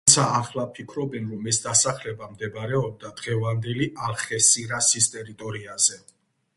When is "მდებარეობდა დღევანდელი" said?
2.33-3.91